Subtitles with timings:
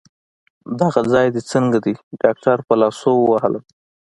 [0.81, 3.63] دغه ځای دي څنګه دی؟ ډاکټر په لاسو ووهلم.